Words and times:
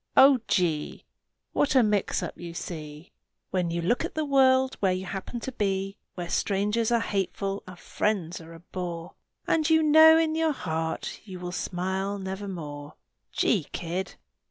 Oh, 0.17 0.39
gee! 0.47 1.05
What 1.53 1.75
a 1.75 1.83
mix 1.83 2.23
up 2.23 2.35
you 2.35 2.55
see 2.55 3.11
When 3.51 3.69
you 3.69 3.83
look 3.83 4.03
at 4.03 4.15
the 4.15 4.25
world 4.25 4.73
where 4.79 4.91
you 4.91 5.05
happen 5.05 5.39
to 5.41 5.51
be! 5.51 5.95
Where 6.15 6.27
strangers 6.27 6.91
are 6.91 6.99
hateful 7.01 7.61
and 7.67 7.77
friends 7.77 8.41
are 8.41 8.55
a 8.55 8.61
bore, 8.61 9.13
And 9.45 9.69
you 9.69 9.83
know 9.83 10.17
in 10.17 10.33
your 10.33 10.53
heart 10.53 11.19
you 11.23 11.39
will 11.39 11.51
smile 11.51 12.17
nevermore! 12.17 12.95
Gee, 13.31 13.65
kid! 13.73 14.15